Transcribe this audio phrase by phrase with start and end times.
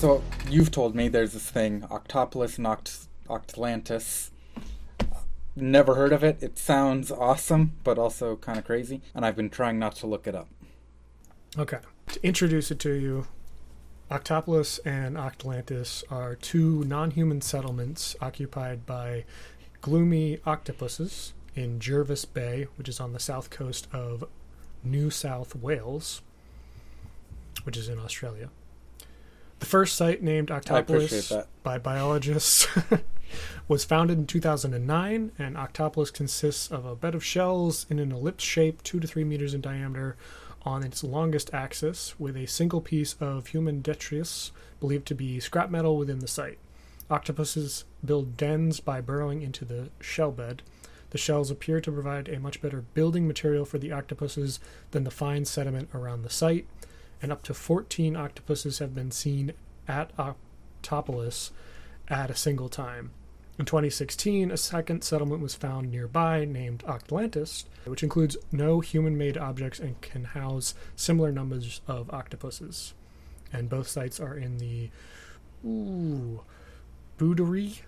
[0.00, 4.30] So you've told me there's this thing, Octopolis noct- octlantis.
[5.54, 6.42] Never heard of it.
[6.42, 10.26] It sounds awesome, but also kind of crazy, and I've been trying not to look
[10.26, 10.48] it up.
[11.58, 11.80] Okay.
[12.12, 13.26] To introduce it to you,
[14.10, 19.26] Octopolis and Octlantis are two non human settlements occupied by
[19.82, 24.24] gloomy octopuses in Jervis Bay, which is on the south coast of
[24.82, 26.22] New South Wales,
[27.64, 28.48] which is in Australia.
[29.60, 31.32] The first site named Octopolis
[31.62, 32.66] by biologists
[33.68, 38.42] was founded in 2009, and Octopolis consists of a bed of shells in an ellipse
[38.42, 40.16] shape, two to three meters in diameter,
[40.62, 45.70] on its longest axis, with a single piece of human detritus believed to be scrap
[45.70, 46.58] metal within the site.
[47.10, 50.62] Octopuses build dens by burrowing into the shell bed.
[51.10, 54.58] The shells appear to provide a much better building material for the octopuses
[54.92, 56.66] than the fine sediment around the site,
[57.22, 59.52] and up to 14 octopuses have been seen
[59.86, 61.50] at Octopolis
[62.08, 63.10] at a single time.
[63.58, 69.36] In 2016, a second settlement was found nearby named Octlantis, which includes no human made
[69.36, 72.94] objects and can house similar numbers of octopuses.
[73.52, 74.88] And both sites are in the
[75.62, 76.40] ooh,
[77.18, 77.80] Booderee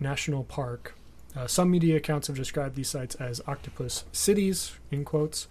[0.00, 0.94] National Park.
[1.36, 5.46] Uh, some media accounts have described these sites as octopus cities, in quotes,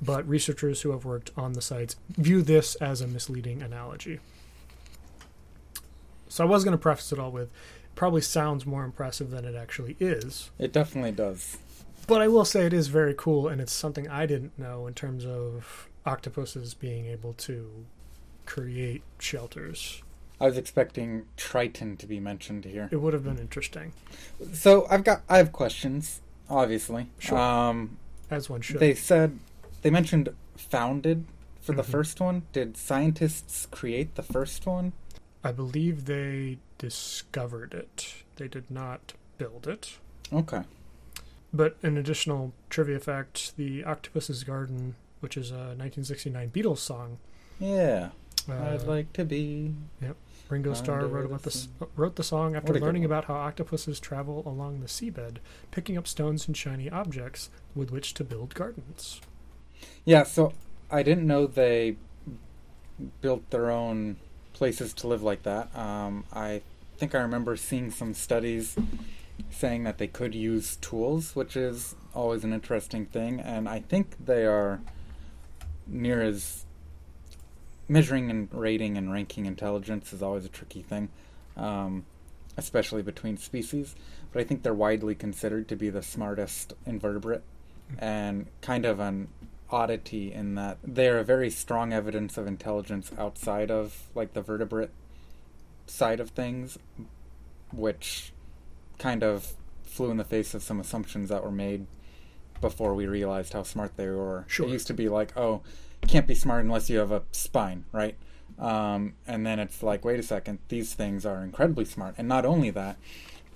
[0.00, 4.20] but researchers who have worked on the sites view this as a misleading analogy.
[6.28, 7.50] So I was going to preface it all with
[7.94, 10.50] probably sounds more impressive than it actually is.
[10.58, 11.56] It definitely does.
[12.06, 14.94] But I will say it is very cool, and it's something I didn't know in
[14.94, 17.86] terms of octopuses being able to
[18.44, 20.02] create shelters.
[20.40, 22.88] I was expecting Triton to be mentioned here.
[22.92, 23.92] It would have been interesting,
[24.52, 27.08] So I've got I have questions, obviously.
[27.18, 27.38] Sure.
[27.38, 27.96] Um,
[28.30, 28.78] as one should.
[28.78, 29.38] they said
[29.82, 31.24] they mentioned founded
[31.60, 31.86] for the Mhm.
[31.86, 32.42] first one.
[32.52, 34.92] Did scientists create the first one?
[35.44, 38.24] I believe they discovered it.
[38.36, 39.98] They did not build it.
[40.32, 40.62] Okay.
[41.52, 47.18] But an additional trivia fact the Octopus's Garden, which is a 1969 Beatles song,
[47.60, 48.10] Yeah.
[48.48, 49.74] uh, I'd like to be.
[50.00, 50.16] Yep.
[50.48, 53.24] Ringo Starr wrote the about this wrote the song after What a good learning about
[53.24, 55.38] how octopuses travel along the seabed,
[55.72, 59.20] picking up stones and shiny objects with which to build gardens.
[60.04, 60.22] Yeah.
[60.24, 60.52] So
[60.90, 61.96] I didn't know they
[63.20, 64.16] built their own
[64.52, 65.76] places to live like that.
[65.76, 66.62] Um, I
[66.96, 68.76] think I remember seeing some studies
[69.50, 73.40] saying that they could use tools, which is always an interesting thing.
[73.40, 74.80] And I think they are
[75.86, 76.64] near as
[77.88, 81.08] measuring and rating and ranking intelligence is always a tricky thing,
[81.56, 82.04] um,
[82.56, 83.94] especially between species.
[84.32, 87.42] But I think they're widely considered to be the smartest invertebrate
[87.98, 89.28] and kind of an
[89.70, 94.90] oddity in that they're a very strong evidence of intelligence outside of like the vertebrate
[95.86, 96.78] side of things,
[97.72, 98.32] which
[98.98, 101.86] kind of flew in the face of some assumptions that were made
[102.60, 104.44] before we realized how smart they were.
[104.48, 104.66] Sure.
[104.66, 105.62] It used to be like, oh,
[106.02, 108.16] you can't be smart unless you have a spine, right?
[108.58, 112.14] Um, and then it's like, wait a second, these things are incredibly smart.
[112.16, 112.96] And not only that,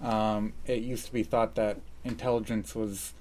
[0.01, 3.15] um, it used to be thought that intelligence was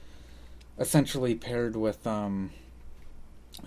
[0.78, 2.52] essentially paired with um,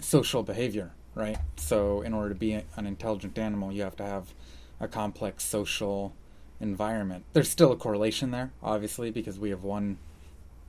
[0.01, 1.39] social behavior, right?
[1.57, 4.35] So, in order to be an intelligent animal, you have to have
[4.81, 6.15] a complex social
[6.61, 7.25] environment.
[7.33, 9.99] There's still a correlation there, obviously, because we have one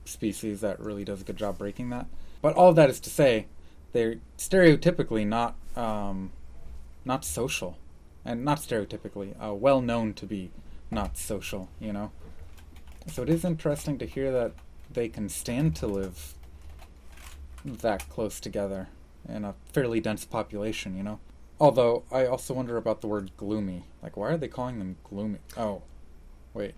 [0.05, 2.07] species that really does a good job breaking that.
[2.41, 3.47] But all that is to say,
[3.93, 6.31] they're stereotypically not um,
[7.05, 7.77] not social,
[8.25, 10.51] and not stereotypically, uh, well known to be
[10.91, 11.69] not social.
[11.79, 12.11] You know,
[13.07, 14.53] so it is interesting to hear that
[14.91, 16.33] they can stand to live
[17.65, 18.89] that close together
[19.27, 20.95] in a fairly dense population.
[20.95, 21.19] You know,
[21.59, 23.83] although I also wonder about the word gloomy.
[24.01, 25.39] Like, why are they calling them gloomy?
[25.57, 25.83] Oh,
[26.53, 26.75] wait.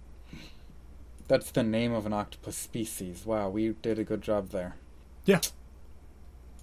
[1.28, 3.26] That's the name of an octopus species.
[3.26, 4.76] Wow, we did a good job there.
[5.26, 5.42] Yeah.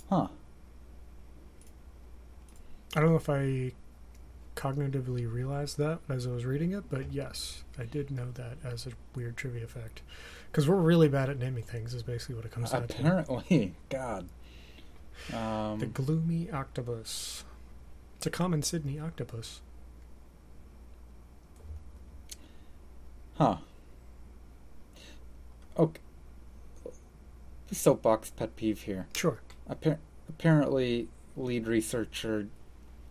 [0.09, 0.29] Huh.
[2.95, 3.73] I don't know if I
[4.55, 8.87] cognitively realized that as I was reading it, but yes, I did know that as
[8.87, 10.03] a weird trivia fact.
[10.51, 12.99] Because we're really bad at naming things, is basically what it comes down to.
[12.99, 14.29] Apparently, God.
[15.33, 17.45] Um, The gloomy octopus.
[18.17, 19.61] It's a common Sydney octopus.
[23.39, 23.57] huh.
[25.79, 26.01] Okay.
[27.71, 29.07] Soapbox pet peeve here.
[29.17, 29.39] Sure.
[29.69, 29.99] Appar-
[30.29, 32.49] apparently, lead researcher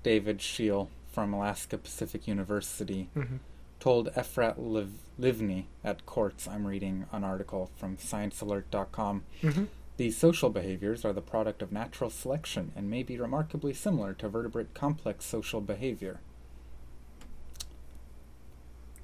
[0.03, 3.37] David Scheel from Alaska Pacific University hmm
[3.79, 9.63] told Efrat Liv- Livni at Quartz, I'm reading an article from ScienceAlert.com, hmm
[9.97, 14.29] these social behaviors are the product of natural selection and may be remarkably similar to
[14.29, 16.19] vertebrate complex social behavior.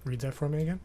[0.03, 0.79] Read that for me again.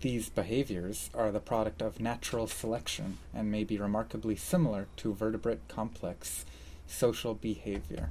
[0.00, 5.66] These behaviors are the product of natural selection and may be remarkably similar to vertebrate
[5.68, 6.44] complex
[6.86, 8.10] social behavior.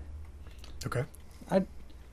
[0.86, 1.04] Okay.
[1.51, 1.66] I,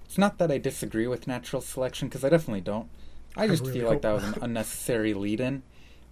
[0.05, 2.89] It's not that I disagree with natural selection, because I definitely don't.
[3.37, 5.63] I I just really feel like that was an unnecessary lead in.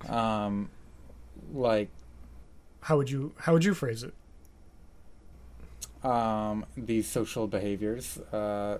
[0.08, 0.70] Um,
[1.52, 1.90] like,
[2.84, 4.14] How would you how would you phrase it?
[6.02, 8.78] um, these social behaviors uh,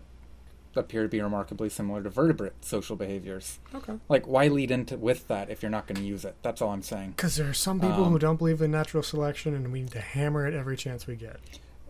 [0.76, 3.58] appear to be remarkably similar to vertebrate social behaviors.
[3.74, 3.94] Okay.
[4.10, 6.34] Like, why lead into with that if you're not going to use it?
[6.42, 7.10] That's all I'm saying.
[7.16, 9.92] Because there are some people Um, who don't believe in natural selection, and we need
[9.92, 11.40] to hammer it every chance we get.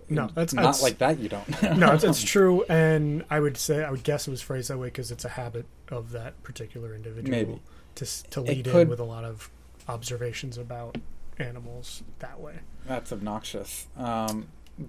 [0.08, 1.18] No, that's not that's- like that.
[1.18, 1.62] You don't.
[1.78, 4.78] no, it's, it's true, and I would say I would guess it was phrased that
[4.78, 7.60] way because it's a habit of that particular individual Maybe.
[7.96, 9.50] to to lead in with a lot of
[9.88, 10.96] observations about
[11.38, 12.60] animals that way.
[12.86, 13.86] That's obnoxious.
[13.96, 14.48] Um,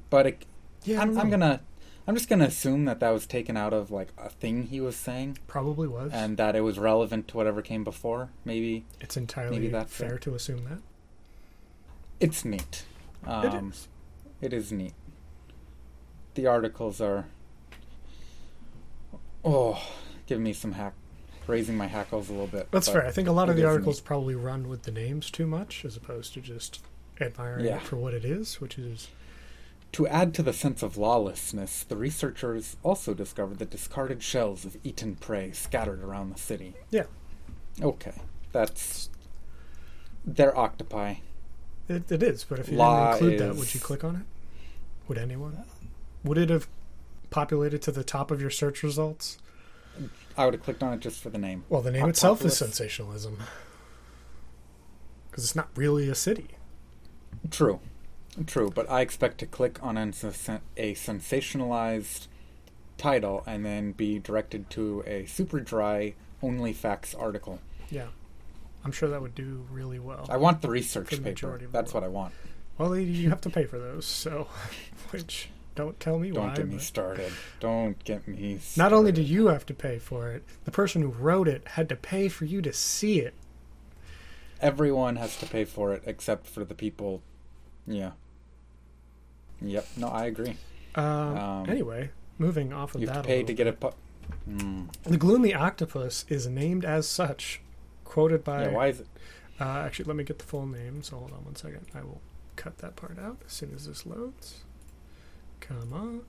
[0.09, 0.45] but it,
[0.83, 1.61] Yeah, I I'm, I'm gonna,
[2.07, 4.95] I'm just gonna assume that that was taken out of like a thing he was
[4.95, 8.29] saying, probably was, and that it was relevant to whatever came before.
[8.43, 10.21] Maybe it's entirely maybe that's fair it.
[10.23, 10.79] to assume that.
[12.19, 12.83] it's neat.
[13.25, 13.87] Um, it is.
[14.41, 14.93] It is neat.
[16.35, 17.25] The articles are,
[19.43, 19.81] oh,
[20.27, 20.93] give me some hack,
[21.47, 22.69] raising my hackles a little bit.
[22.71, 23.05] That's fair.
[23.05, 24.05] I think a lot of the articles neat.
[24.05, 26.81] probably run with the names too much, as opposed to just
[27.21, 27.77] admiring Yeah.
[27.77, 29.07] it for what it is, which is
[29.93, 34.75] To add to the sense of lawlessness, the researchers also discovered the discarded shells of
[34.83, 36.73] eaten prey scattered around the city.
[36.89, 37.05] Yeah.
[37.81, 38.13] Okay,
[38.51, 39.09] that's
[40.25, 41.15] they're octopi.
[41.87, 42.43] it, it is.
[42.43, 44.21] But if you Law didn't include that, would you click on it?
[45.07, 45.63] Would anyone?
[46.25, 46.67] Would it have
[47.29, 49.37] populated to the top of your search results?
[50.37, 51.63] I would have clicked on it just for the name.
[51.69, 53.37] Well, the name itself is sensationalism.
[55.29, 56.47] Because it's not really a city.
[57.51, 57.79] True,
[58.45, 58.71] true.
[58.73, 62.27] But I expect to click on a, sens- a sensationalized
[62.97, 67.59] title and then be directed to a super dry only facts article.
[67.89, 68.07] Yeah.
[68.83, 70.25] I'm sure that would do really well.
[70.29, 71.31] I want the research For the paper.
[71.31, 72.33] majority of That's what I want.
[72.77, 74.47] Well, you have to pay for those, so.
[75.11, 76.47] Which, don't tell me why.
[76.47, 77.31] Don't get me started.
[77.59, 78.57] Don't get me.
[78.59, 78.77] Started.
[78.77, 81.89] Not only do you have to pay for it, the person who wrote it had
[81.89, 83.33] to pay for you to see it.
[84.61, 87.21] everyone has to pay for it except for the people.
[87.85, 88.11] Yeah.
[89.61, 89.87] Yep.
[89.97, 90.57] No, I agree.
[90.95, 93.17] Um, Um, anyway, moving off of You that.
[93.17, 93.73] a pay to get a.
[93.73, 93.91] Pu-
[94.49, 94.87] mm.
[95.03, 97.61] The gloomy octopus is named as such,
[98.03, 98.63] quoted by.
[98.63, 98.71] Yeah.
[98.71, 99.07] Why is it?
[99.59, 101.01] Uh, actually, let me get the full name.
[101.03, 101.85] So hold on one second.
[101.93, 102.21] I will
[102.55, 104.64] cut that part out as soon as this loads.
[105.59, 106.21] Come on.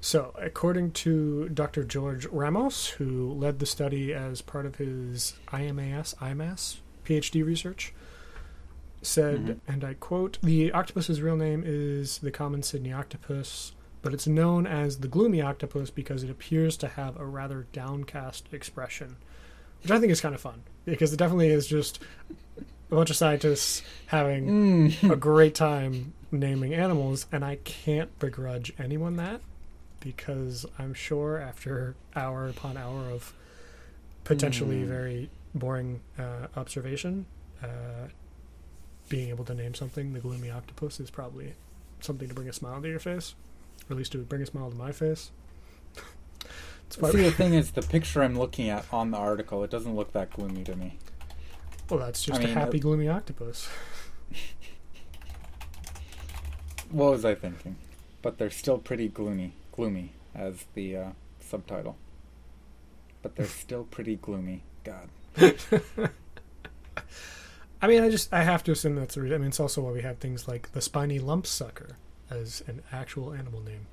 [0.00, 1.84] So, according to Dr.
[1.84, 7.92] George Ramos, who led the study as part of his IMAS, IMAS PhD research,
[9.00, 9.60] said, Mhm.
[9.68, 14.66] and I quote, the octopus's real name is the common Sydney octopus, but it's known
[14.66, 19.16] as the gloomy octopus because it appears to have a rather downcast expression,
[19.82, 22.00] which I think is kind of fun because it definitely is just
[22.90, 24.46] a bunch of scientists having
[25.00, 25.10] Mm.
[25.12, 29.40] a great time naming animals, and I can't begrudge anyone that
[30.00, 33.32] because I'm sure after hour upon hour of
[34.24, 34.86] potentially Mm.
[34.86, 37.26] very boring uh, observation,
[37.62, 38.08] uh,
[39.08, 41.54] being able to name something the gloomy octopus is probably
[42.00, 43.34] something to bring a smile to your face,
[43.88, 45.30] or at least to bring a smile to my face.
[46.90, 50.12] See, the thing is, the picture I'm looking at on the article, it doesn't look
[50.12, 50.98] that gloomy to me.
[51.90, 53.68] well, that's just I mean, a happy uh, gloomy octopus.
[56.92, 57.76] What was I thinking?
[58.20, 61.08] But they're still pretty gloomy, gloomy as the uh,
[61.40, 61.96] subtitle.
[63.22, 64.62] But they're still pretty gloomy.
[64.84, 65.08] God.
[67.80, 69.34] I mean, I just I have to assume that's the reason.
[69.36, 71.96] I mean, it's also why we have things like the spiny lump sucker
[72.30, 73.86] as an actual animal name.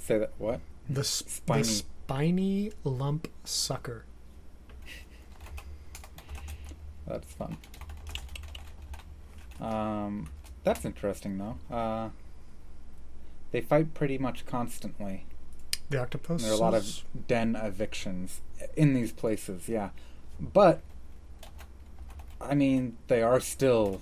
[0.00, 0.32] Say that.
[0.38, 0.60] What?
[0.88, 1.62] The, sp- Spiny.
[1.62, 4.04] the spiny lump sucker.
[7.06, 7.56] That's fun.
[9.60, 10.28] Um,
[10.62, 11.74] that's interesting though.
[11.74, 12.10] Uh,
[13.52, 15.26] they fight pretty much constantly.
[15.90, 16.42] The octopus.
[16.42, 18.40] There are a lot of den evictions
[18.76, 19.90] in these places, yeah.
[20.40, 20.80] But
[22.40, 24.00] I mean, they are still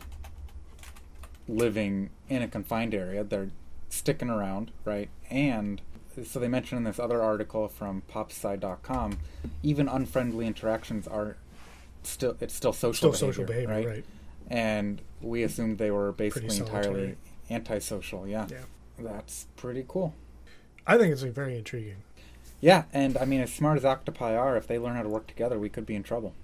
[1.49, 3.25] living in a confined area.
[3.25, 3.51] They're
[3.89, 5.11] sticking around, right?
[5.31, 5.83] And
[6.25, 9.19] so they mentioned in this other article from popsci.com,
[9.63, 11.37] even unfriendly interactions are
[12.03, 13.87] still it's still social still behavior, social behavior, right?
[13.87, 14.05] right?
[14.53, 17.17] And we assumed they were basically entirely
[17.51, 18.29] antisocial.
[18.29, 18.47] Yeah.
[18.51, 18.59] Yeah.
[18.99, 20.15] That's pretty cool.
[20.87, 22.03] I think it's very intriguing.
[22.61, 25.27] Yeah, and I mean, as smart as octopi are, if they learn how to work
[25.27, 26.35] together, we could be in trouble.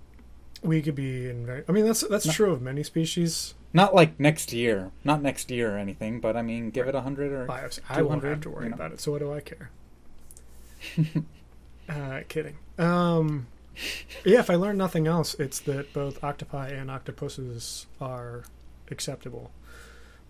[0.63, 1.63] We could be in very.
[1.69, 2.33] I mean, that's that's No.
[2.33, 3.55] true of many species.
[3.73, 6.95] Not like next year, not next year or anything, but I mean, give Right.
[6.95, 8.75] it a hundred or I, I won't have to worry you know.
[8.75, 9.01] about it.
[9.01, 9.71] So what do I care?
[11.89, 12.57] uh, kidding.
[12.79, 13.47] Um,
[14.25, 18.45] yeah, if I learned nothing else, it's that both octopi and octopuses are
[18.91, 19.51] acceptable.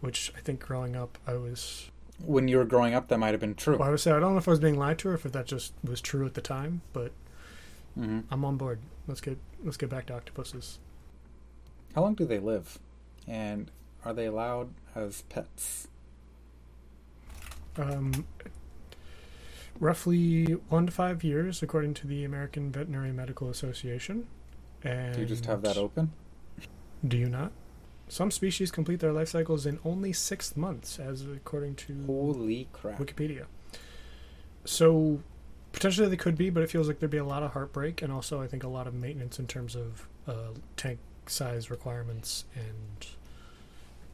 [0.00, 1.90] Which I think growing up, I was.
[2.24, 3.76] When you were growing up, that might have been true.
[3.78, 5.22] Well, I was say I don't know if I was being lied to or if
[5.24, 7.12] that just was true at the time, but
[7.94, 8.78] hmm I'm on board.
[9.06, 10.78] Let's get let's get back to octopuses.
[11.94, 12.78] How long do they live?
[13.26, 13.70] And
[14.04, 15.88] are they allowed as pets?
[17.76, 18.26] Um,
[19.80, 24.26] roughly one to five years, according to the American Veterinary Medical Association.
[24.82, 26.12] And Do you just have that open?
[27.06, 27.52] Do you not?
[28.08, 32.98] Some species complete their life cycles in only six months, as according to Holy crap.
[32.98, 33.44] Wikipedia.
[34.64, 35.20] So
[35.72, 38.12] potentially they could be, but it feels like there'd be a lot of heartbreak and
[38.12, 43.06] also I think a lot of maintenance in terms of uh, tank size requirements and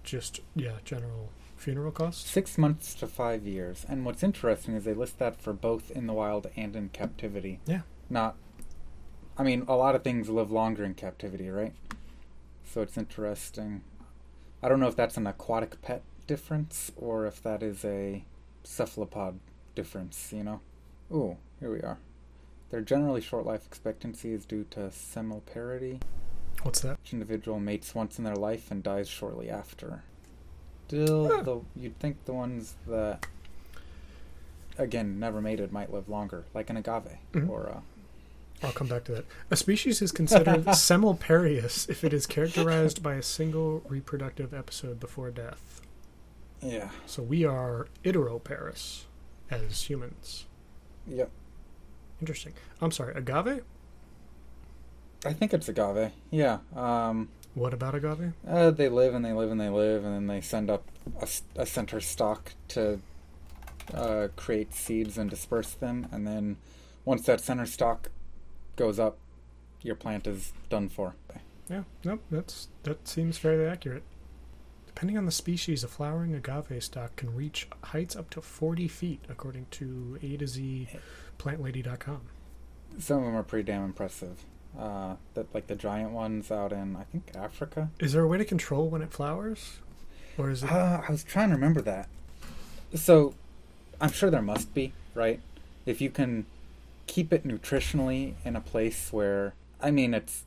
[0.03, 2.29] just yeah general funeral costs.
[2.29, 3.85] Six months to five years.
[3.89, 7.61] And what's interesting is they list that for both in the wild and in captivity.
[7.67, 7.83] Yeah.
[8.11, 8.37] Not.
[9.37, 11.75] I mean, a lot of things live longer in captivity, right?
[12.65, 13.83] So it's interesting.
[14.63, 18.25] I don't know if that's an aquatic pet difference or if that is a
[18.63, 19.41] cephalopod
[19.75, 20.61] difference, you know?
[21.13, 21.99] Ooh, here we are.
[22.71, 26.01] Their generally short life expectancy is due to semelparity.
[26.63, 26.99] What's that?
[27.05, 30.03] Each individual mates once in their life and dies shortly after.
[30.89, 33.27] Still, the you'd think the ones that
[34.79, 37.49] again never mated might live longer, like an agave Mhm.
[37.49, 37.81] or uh,
[38.67, 39.25] I'll come back to that.
[39.51, 45.31] A species is considered semelparous if it is characterized by a single reproductive episode before
[45.31, 45.81] death.
[46.63, 49.05] yeah, So we are iteroparous
[49.51, 50.47] as humans.
[51.07, 51.31] yep.
[52.21, 52.55] Interesting.
[52.81, 53.63] I'm sorry, agave?
[55.27, 56.13] I think it's agave.
[56.31, 56.59] Yeah.
[56.75, 58.33] Um, What about agave?
[58.49, 60.85] uh, they live and they live and they live, and then they send up
[61.57, 63.01] a center stalk to
[63.93, 66.57] uh, create seeds and disperse them, and then
[67.05, 68.11] once that center stalk
[68.77, 69.19] goes up,
[69.83, 71.15] your plant is done for.
[71.71, 74.03] Yeah, nope, that's that seems fairly accurate.
[74.87, 79.21] Depending on the species, a flowering agave stock can reach heights up to 40 feet,
[79.29, 80.89] according to A to Z
[81.39, 82.21] plantlady.com.
[82.99, 84.45] Some of them are pretty damn impressive.
[84.79, 87.91] Uh, that like the giant ones out in I think Africa.
[88.01, 89.79] Is there a way to control when it flowers?
[90.37, 90.73] Or is it.
[90.73, 92.09] Uh, I was trying to remember that.
[92.95, 93.35] So,
[94.01, 95.41] I'm sure there must be, right?
[95.87, 96.47] If you can
[97.07, 100.45] keep it nutritionally in a place where, I mean, it's.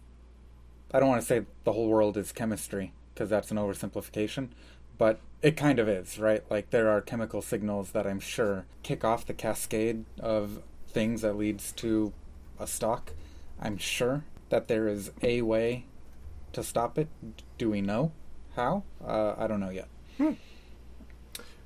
[0.93, 4.49] I don't want to say the whole world is chemistry because that's an oversimplification,
[4.97, 6.43] but it kind of is, right?
[6.49, 11.37] Like there are chemical signals that I'm sure kick off the cascade of things that
[11.37, 12.13] leads to
[12.59, 13.11] a stock.
[13.59, 15.85] I'm sure that there is a way
[16.53, 17.07] to stop it.
[17.57, 18.11] Do we know
[18.55, 18.83] how?
[19.05, 19.87] Uh, I don't know yet.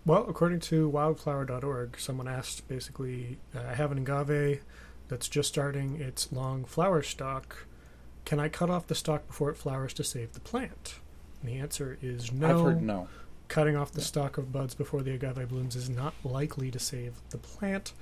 [0.03, 4.63] Well, according to wildflower.org, someone asked basically, uh, I have an agave
[5.09, 7.67] that's just starting its long flower stalk.
[8.25, 10.95] Can I cut off the stalk before it flowers to save the plant?
[11.41, 12.47] And the answer is no.
[12.59, 13.07] I've heard no.
[13.47, 14.05] Cutting off the Yeah.
[14.07, 17.93] stalk of buds before the agave blooms is not likely to save the plant.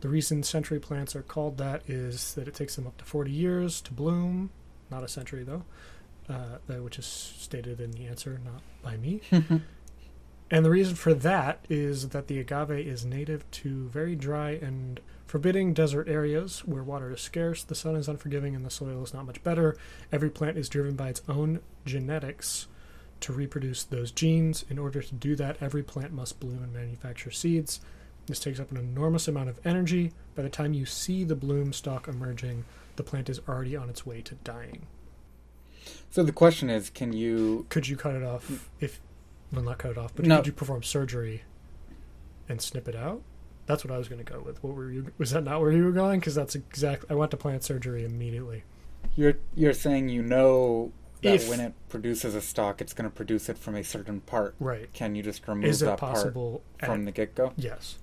[0.00, 3.30] The reason century plants are called that is that it takes them up to 40
[3.30, 4.50] years to bloom.
[4.90, 5.64] Not a century, though,
[6.28, 9.20] uh, which is stated in the answer, not by me.
[10.50, 15.00] And the reason for that is that the agave is native to very dry and
[15.26, 19.14] forbidding desert areas where water is scarce, the sun is unforgiving, and the soil is
[19.14, 19.76] not much better.
[20.12, 22.68] Every plant is driven by its own genetics
[23.20, 24.64] to reproduce those genes.
[24.68, 27.80] In order to do that, every plant must bloom and manufacture seeds.
[28.26, 30.12] This takes up an enormous amount of energy.
[30.34, 32.64] By the time you see the bloom stalk emerging,
[32.96, 34.86] the plant is already on its way to dying.
[36.10, 37.66] So the question is, can you?
[37.68, 39.00] Could you cut it off if
[39.52, 40.36] well not cut it off, but No.
[40.36, 41.42] could you perform surgery
[42.48, 43.22] and snip it out?
[43.66, 44.62] That's what I was going to go with.
[44.62, 45.12] What were you?
[45.18, 46.20] Was that not where you were going?
[46.20, 47.04] Because that's exact.
[47.10, 48.64] I went to plant surgery immediately.
[49.16, 53.14] You're you're saying you know that If- when it produces a stock, it's going to
[53.14, 54.54] produce it from a certain part.
[54.60, 54.92] Right?
[54.92, 56.62] Can you just remove Is it that part possible?
[56.78, 57.52] from at- the get go?
[57.56, 57.98] yes,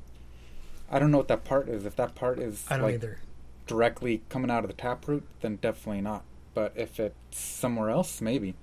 [0.91, 1.85] I don't know what that part is.
[1.85, 3.17] If that part is I don't like either.
[3.65, 6.23] directly coming out of the taproot, then definitely not.
[6.53, 8.55] But if it's somewhere else, maybe.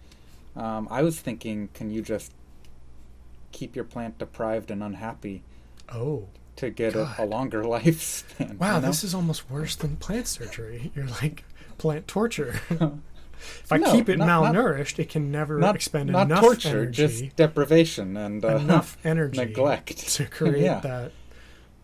[0.55, 2.33] Um, I was thinking, can you just
[3.53, 5.43] keep your plant deprived and unhappy
[5.93, 8.59] Oh, to get a, a longer lifespan?
[8.59, 8.77] wow!
[8.77, 8.89] you know?
[8.89, 10.93] This is almost worse than plant surgery.
[10.97, 11.45] You're like
[11.79, 12.61] plant torture.
[12.71, 16.43] if I No, keep it not- not- malnourished, it can never not expend not enough
[16.43, 16.93] torture, energy.
[17.23, 19.97] just deprivation and uh, enough energy neglect.
[20.17, 20.81] to create Yeah.
[20.81, 21.13] that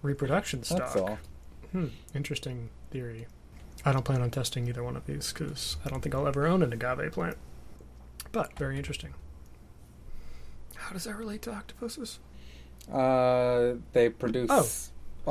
[0.05, 0.79] reproduction stock.
[0.79, 1.19] That's all.
[1.73, 3.27] Hmm, interesting theory.
[3.85, 6.47] I don't plan on testing either one of these because I don't think I'll ever
[6.47, 7.37] own an agave plant.
[8.31, 9.15] But very interesting.
[10.77, 12.19] How does that relate to octopuses?
[12.93, 14.69] Uh, they produce Oh.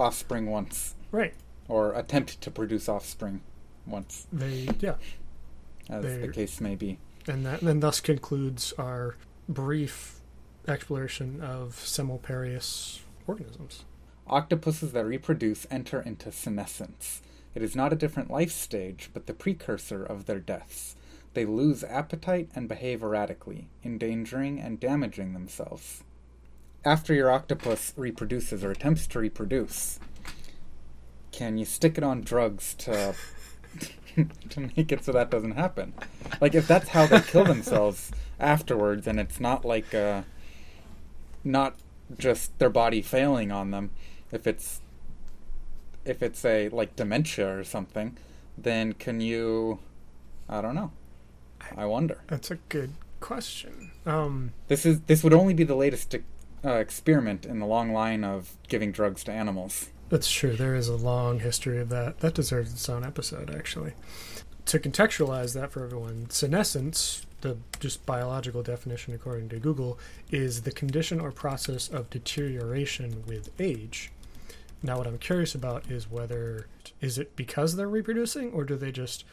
[0.02, 0.96] offspring once.
[1.12, 1.36] Right.
[1.70, 3.40] or attempt to produce offspring
[3.88, 4.96] once, They yeah,
[5.90, 6.98] as the They're- case may be.
[7.26, 9.16] and that and thus concludes our
[9.48, 10.20] brief
[10.68, 13.86] exploration of semelparous organisms.
[14.28, 17.22] Octopuses that reproduce enter into senescence.
[17.56, 20.96] It is not a different life stage, but the precursor of their deaths.
[21.34, 26.04] They lose appetite and behave erratically, endangering and damaging themselves.
[26.86, 30.00] After your octopus reproduces or attempts to reproduce,
[31.32, 33.16] can you stick it on drugs to
[34.50, 35.94] to make it so that doesn't happen?
[36.40, 40.24] Like if that's how they kill themselves afterwards, and it's not like uh,
[41.44, 41.76] not
[42.18, 43.92] just their body failing on them,
[44.34, 44.82] if it's
[46.06, 48.18] if it's a like dementia or something,
[48.58, 49.80] then can you?
[50.50, 50.92] I don't know.
[51.78, 52.22] I wonder.
[52.28, 53.92] That's a good question.
[54.06, 56.16] Um, This is this would only be the latest
[56.66, 59.90] uh, experiment in the long line of giving drugs to animals.
[60.10, 60.56] That's true.
[60.56, 62.20] There is a long history of that.
[62.20, 63.94] That deserves its own episode, actually.
[64.66, 70.00] To contextualize that for everyone, senescence, the just biological definition according to Google,
[70.32, 74.12] is the condition or process of deterioration with age.
[74.86, 76.68] Now, what I'm curious about is whether
[77.00, 79.24] is it because they're reproducing, or do they just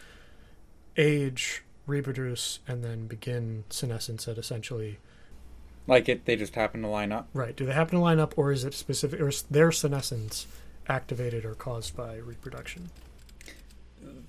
[0.96, 4.98] age, reproduce, and then begin senescence at essentially
[5.88, 7.28] Like it, they just happen to line up.
[7.34, 7.56] right?
[7.56, 10.46] Do they happen to line up, or is it specific, or is their senescence
[10.88, 12.90] activated or caused by reproduction?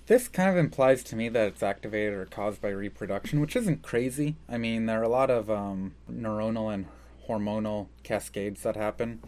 [0.08, 3.84] This kind of implies to me that it's activated or caused by reproduction, which isn't
[3.84, 4.36] crazy.
[4.50, 6.88] I mean, there are a lot of um, neuronal and
[7.30, 9.22] hormonal cascades that happen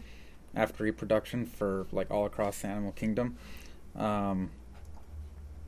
[0.56, 3.36] after reproduction for like all across the animal kingdom.
[3.96, 4.50] Um,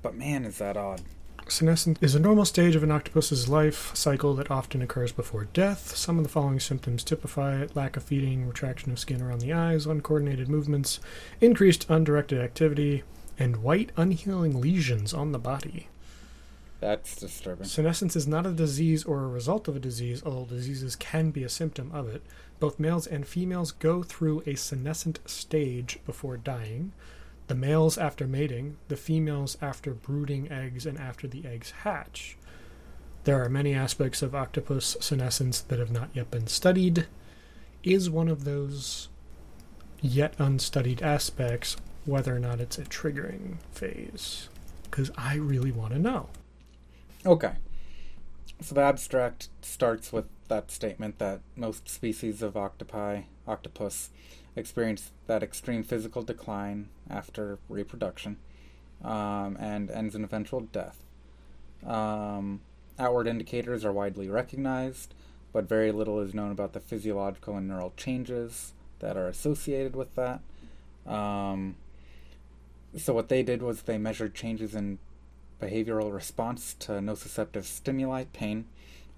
[0.03, 1.03] but man, is that odd.
[1.49, 5.95] Senescence is a normal stage of an octopus's life cycle that often occurs before death.
[5.95, 9.53] Some of the following symptoms typify it lack of feeding, retraction of skin around the
[9.53, 10.99] eyes, uncoordinated movements,
[11.41, 13.05] increased undirected activity,
[13.39, 15.89] and white unhealing lesions on the body.
[16.81, 17.67] That's disturbing.
[17.67, 21.43] Senescence is not a disease or a result of a disease, although diseases can be
[21.43, 22.23] a symptom of it.
[22.61, 26.93] Both males and females go through a senescent stage before dying.
[27.47, 32.37] The males after mating, the females after brooding eggs and after the eggs hatch.
[33.25, 37.07] There are many aspects of octopus senescence that have not yet been studied.
[37.83, 39.09] Is one of those
[40.01, 44.49] yet unstudied aspects whether or not it's a triggering phase?
[44.85, 46.29] Because I really want to know.
[47.27, 47.55] Okay.
[48.61, 54.11] So the abstract starts with that statement that most species of octopi, octopus,
[54.55, 58.37] experience that extreme physical decline after reproduction
[59.03, 60.99] um, and ends in eventual death.
[61.85, 62.61] Um,
[62.97, 65.13] outward indicators are widely recognized,
[65.53, 70.15] but very little is known about the physiological and neural changes that are associated with
[70.15, 70.41] that.
[71.05, 71.75] Um,
[72.97, 74.99] so, what they did was they measured changes in
[75.61, 78.67] behavioral response to nociceptive stimuli, pain,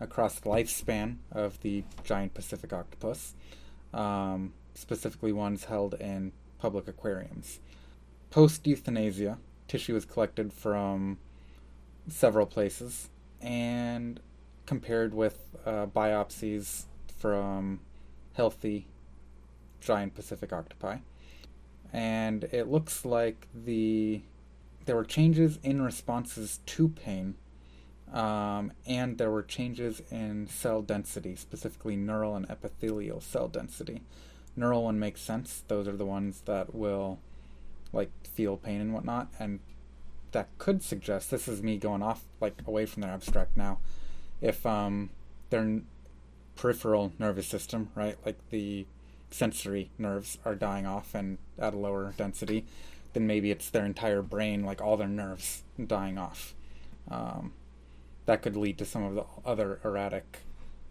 [0.01, 3.35] across the lifespan of the giant Pacific octopus,
[3.93, 7.61] um, specifically ones held in public aquariums.
[8.31, 11.19] Post euthanasia, tissue was collected from
[12.09, 14.21] several places and
[14.67, 16.85] compared with uh, biopsies
[17.19, 17.81] from
[18.35, 18.87] healthy
[19.81, 20.99] giant Pacific octopi.
[21.93, 24.23] And it looks like the
[24.89, 27.35] there were changes in responses to pain,
[28.11, 34.01] um, and there were changes in cell density, specifically neural and epithelial cell density.
[34.57, 37.19] Neural one makes sense; those are the ones that will,
[37.93, 39.61] like, feel pain and whatnot, and
[40.33, 43.81] that could suggest this is me going off like away from their abstract now.
[44.41, 45.11] If um,
[45.51, 45.83] their
[46.57, 48.87] peripheral nervous system, right, like the
[49.31, 52.65] sensory nerves, are dying off and at a lower density,
[53.13, 56.55] then maybe it's their entire brain, like all their nerves, dying off.
[57.11, 57.53] Um,
[58.27, 60.41] that could lead to some of the other erratic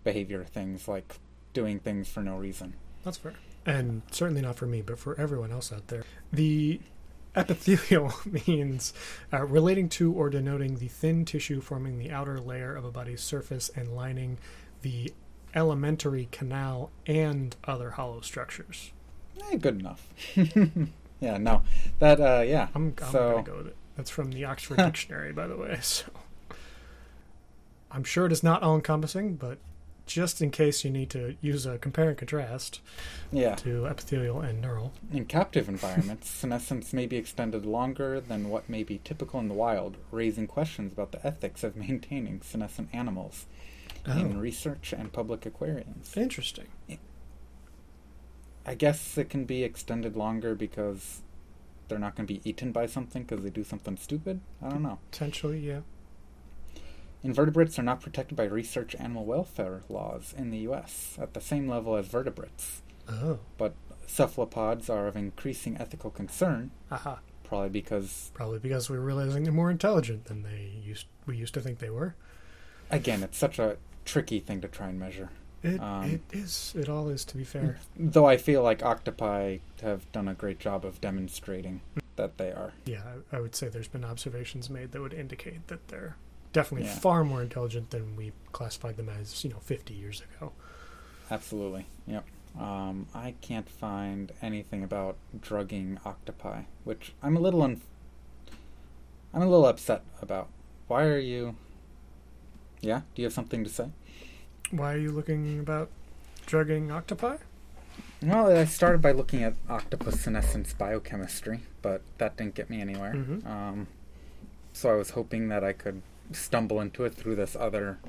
[0.04, 1.20] behavior things, like
[1.54, 2.74] doing things for no reason.
[3.04, 3.34] That's fair.
[3.66, 6.04] And certainly not for me, but for everyone else out there.
[6.32, 6.80] The
[7.36, 8.14] epithelial
[8.48, 8.94] means
[9.32, 13.22] uh, relating to or denoting the thin tissue forming the outer layer of a body's
[13.22, 14.38] surface and lining
[14.82, 15.14] the
[15.54, 18.92] alimentary canal and other hollow structures.
[19.52, 20.08] Eh, good enough.
[21.20, 21.64] yeah, no,
[22.00, 22.68] that uh, yeah.
[22.76, 23.76] I'm, I'm so going to go with it.
[23.96, 25.80] That's from the Oxford Dictionary, by the way.
[25.82, 26.06] So
[27.90, 29.60] I'm sure it is not all encompassing, but
[30.06, 32.80] just in case you need to use a compare and contrast
[33.32, 34.94] yeah, to epithelial and neural.
[35.12, 39.54] in captive environments, senescence may be extended longer than what may be typical in the
[39.54, 43.46] wild, raising questions about the ethics of maintaining senescent animals
[44.06, 46.16] in research and public aquariums.
[46.16, 46.68] interesting.
[48.68, 51.22] I guess it can be extended longer because
[51.88, 54.42] they're not going to be eaten by something because they do something stupid.
[54.62, 55.00] I don't know.
[55.10, 55.80] Potentially, yeah.
[57.24, 61.18] Invertebrates are not protected by research animal welfare laws in the U.S.
[61.20, 62.82] at the same level as vertebrates.
[63.10, 63.40] Oh.
[63.58, 63.74] But
[64.06, 67.20] cephalopods are of increasing ethical concern, Aha.
[67.44, 71.62] probably because, Probably because we're realizing they're more intelligent than they used we used to
[71.62, 72.16] think they were.
[72.92, 75.30] again, it's such a tricky thing to try and measure.
[75.64, 76.74] It Um, it is.
[76.78, 77.78] It all is to be fair.
[77.98, 81.82] Though I feel like octopi have done a great job of demonstrating
[82.16, 82.74] that they are.
[82.86, 86.16] Yeah, I, would say there's been observations made that would indicate that they're
[86.54, 86.96] definitely Yeah.
[86.96, 90.52] far more intelligent than we classified them as, you know, 50 years ago.
[91.30, 91.86] Absolutely.
[92.08, 92.26] Yep.
[92.60, 97.82] Um, I can't find anything about drugging octopi, which I'm a little un-
[99.34, 100.48] I'm a little upset about.
[100.88, 101.56] Why are you?
[102.82, 103.02] Yeah.
[103.14, 103.90] Do you have something to say?
[104.72, 105.90] Why are you looking about
[106.46, 107.38] drugging octopi?
[108.22, 113.14] Well, I started by looking at octopus senescence biochemistry, but that didn't get me anywhere.
[113.14, 113.46] Mhm.
[113.46, 113.88] Um,
[114.74, 116.02] so I was hoping that I could
[116.32, 118.00] stumble into it through this other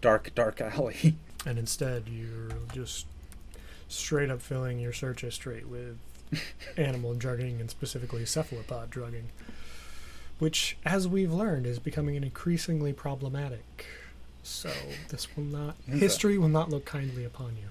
[0.00, 1.16] dark, dark alley.
[1.44, 3.06] And instead, you're just
[3.88, 5.98] straight up filling your search history with
[6.76, 9.30] animal drugging and specifically cephalopod drugging,
[10.38, 13.86] which, as we've learned, is becoming increasingly problematic.
[14.42, 14.70] So
[15.08, 17.68] this will not history will not look kindly upon you.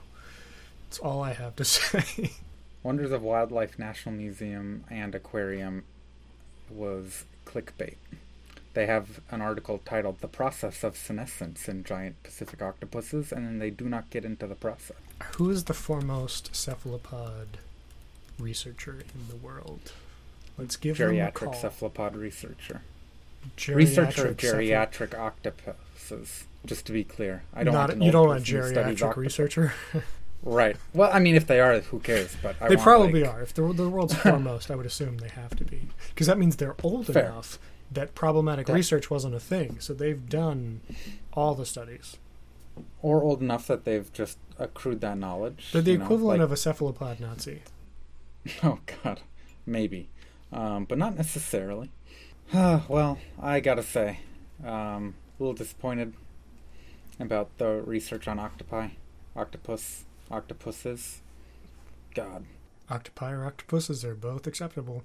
[0.87, 2.31] That's all I have to say.
[2.83, 5.83] Wonders of Wildlife National Museum and Aquarium
[6.69, 7.95] was clickbait.
[8.73, 13.59] They have an article titled The Process of Senescence in Giant Pacific Octopuses, and then
[13.59, 14.97] they do not get into the process.
[15.35, 17.57] Who is the foremost cephalopod
[18.37, 19.91] researcher in the world?
[20.57, 21.53] Let's give them a Geriatric call.
[21.53, 22.81] cephalopod researcher.
[23.57, 26.45] Geriatric researcher of geriatric octopuses.
[26.65, 29.73] Just to be clear, I don't Not, want you don't want geriatric researcher.
[30.43, 30.77] Right.
[30.93, 32.35] Well, I mean, if they are, who cares?
[32.41, 33.41] But I they want, probably like- are.
[33.41, 36.55] If they're the world's foremost, I would assume they have to be, because that means
[36.55, 37.25] they're old Fair.
[37.25, 37.59] enough
[37.91, 39.77] that problematic That- research wasn't a thing.
[39.79, 40.81] So they've done
[41.33, 42.17] all the studies.
[43.01, 45.71] or old enough that they've just accrued that knowledge.
[45.73, 47.61] They're the you know, equivalent like- of a cephalopod Nazi.
[48.63, 49.19] Oh God,
[49.65, 50.07] maybe,
[50.53, 51.91] um, but not necessarily.
[52.53, 54.19] Well, I gotta say,
[54.65, 56.13] um, a little disappointed
[57.19, 58.89] about the research on octopi,
[59.35, 61.21] octopus, octopuses.
[62.15, 62.45] God,
[62.89, 65.03] Octopi or octopuses are both acceptable.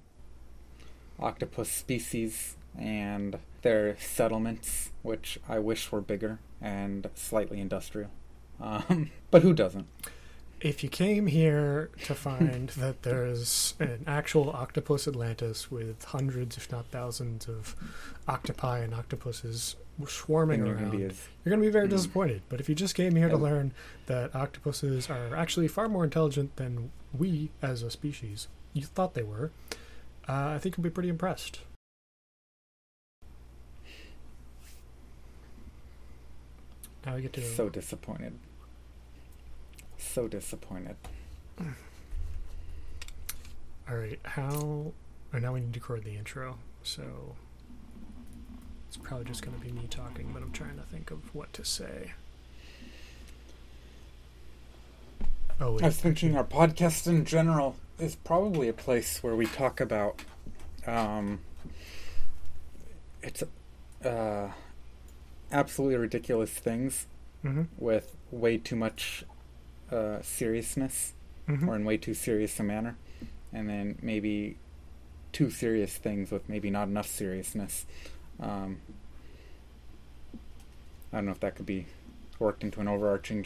[1.20, 8.10] octopus species and their settlements, which I wish were bigger and slightly industrial.
[8.60, 9.86] Um, but who doesn't?
[10.60, 16.70] If you came here to find that there's an actual octopus Atlantis with hundreds, if
[16.72, 17.76] not thousands, of
[18.28, 21.10] octopi and octopuses swarming around, you're
[21.44, 21.90] going to be very Mm.
[21.90, 22.42] disappointed.
[22.48, 23.72] But if you just came here to learn
[24.06, 29.22] that octopuses are actually far more intelligent than we as a species, you thought they
[29.22, 29.50] were,
[30.28, 31.60] uh, I think you'll be pretty impressed.
[37.04, 38.32] Now we get to so disappointed.
[40.12, 40.96] So disappointed.
[43.88, 44.92] All right, how?
[45.32, 47.34] Or now we need to record the intro, so
[48.86, 50.30] it's probably just going to be me talking.
[50.32, 52.12] But I'm trying to think of what to say.
[55.60, 59.46] Oh, wait, I was thinking our podcast in general is probably a place where we
[59.46, 60.20] talk about
[60.86, 61.40] um,
[63.22, 63.42] it's
[64.04, 64.48] uh,
[65.50, 67.06] absolutely ridiculous things
[67.44, 69.24] Mhm, with way too much
[69.90, 71.12] uh, seriousness
[71.48, 71.68] mhm.
[71.68, 72.96] or in way too serious a manner,
[73.52, 74.56] and then maybe
[75.32, 77.86] too serious things with maybe not enough seriousness.
[78.40, 78.78] Um,
[81.12, 81.86] I don't know if that could be
[82.38, 83.44] worked into an overarching